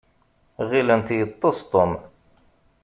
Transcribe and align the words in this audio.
Ɣilent 0.69 1.09
yeḍḍes 1.17 1.59
Tom. 1.71 1.91